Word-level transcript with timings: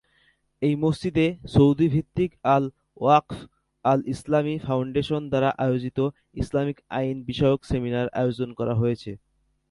এই 0.61 0.75
মসজিদে 0.75 1.27
সৌদি 1.53 1.87
ভিত্তিক 1.95 2.31
আল-ওয়াকফ 2.55 3.37
আল-ইসলামি 3.85 4.55
ফাউন্ডেশন 4.59 5.21
দ্বারা 5.31 5.49
আয়োজিত 5.65 5.99
ইসলামিক 6.41 6.77
আইন 6.97 7.17
বিষয়ক 7.29 7.59
সেমিনার 7.69 8.07
আয়োজন 8.21 8.49
করা 8.59 8.73
হয়েছে। 8.81 9.11